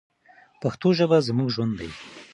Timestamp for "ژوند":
1.55-1.73